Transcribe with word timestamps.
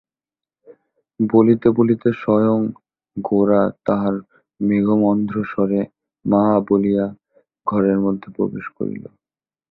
বলিতে 1.19 1.67
বলিতে 1.77 2.09
স্বয়ং 2.21 2.59
গোরা 3.17 3.61
তাহার 3.85 4.15
মেঘমন্দ্র 4.59 5.35
স্বরে 5.43 5.81
মা 6.25 6.43
বলিয়া 6.67 7.05
ঘরের 7.67 7.97
মধ্যে 8.05 8.27
প্রবেশ 8.35 8.65
করিল। 8.77 9.03